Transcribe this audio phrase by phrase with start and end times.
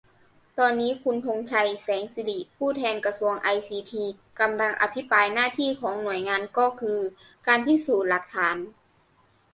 [0.57, 4.03] ตอนนี้ คุณธงชัย แสงสิริ ผู้แทนกระทรวงไอซีที
[4.39, 6.19] กำลังอภิปราย หน้าที่ของหน่วย
[6.57, 6.99] ก็คือ
[7.47, 8.57] การพิสูจน์หลักฐาน